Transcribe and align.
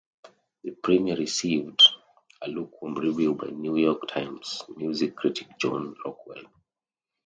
The 0.63 0.71
premiere 0.71 1.15
received 1.15 1.83
a 2.41 2.49
lukewarm 2.49 2.95
review 2.95 3.35
by 3.35 3.51
"New 3.51 3.77
York 3.77 4.07
Times" 4.07 4.63
music 4.75 5.15
critic 5.15 5.49
John 5.59 5.95
Rockwell. 6.03 6.45